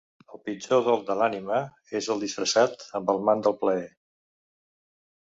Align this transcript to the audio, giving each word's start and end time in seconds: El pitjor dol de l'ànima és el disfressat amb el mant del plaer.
El 0.35 0.39
pitjor 0.47 0.79
dol 0.87 1.03
de 1.09 1.17
l'ànima 1.19 1.61
és 2.01 2.09
el 2.15 2.25
disfressat 2.25 2.89
amb 3.01 3.15
el 3.17 3.25
mant 3.31 3.47
del 3.49 3.59
plaer. 3.63 3.89